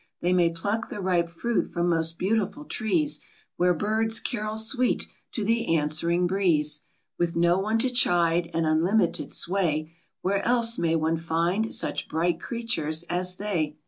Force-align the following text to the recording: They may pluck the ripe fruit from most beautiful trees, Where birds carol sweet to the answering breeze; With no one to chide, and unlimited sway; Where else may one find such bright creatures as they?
They 0.21 0.33
may 0.33 0.49
pluck 0.49 0.89
the 0.89 0.99
ripe 0.99 1.29
fruit 1.29 1.71
from 1.71 1.87
most 1.89 2.17
beautiful 2.17 2.65
trees, 2.65 3.19
Where 3.57 3.75
birds 3.75 4.19
carol 4.19 4.57
sweet 4.57 5.05
to 5.33 5.43
the 5.45 5.75
answering 5.77 6.25
breeze; 6.25 6.79
With 7.19 7.35
no 7.35 7.59
one 7.59 7.77
to 7.77 7.89
chide, 7.91 8.49
and 8.51 8.65
unlimited 8.65 9.31
sway; 9.31 9.91
Where 10.23 10.43
else 10.43 10.79
may 10.79 10.95
one 10.95 11.17
find 11.17 11.71
such 11.71 12.07
bright 12.07 12.39
creatures 12.39 13.03
as 13.11 13.35
they? 13.35 13.77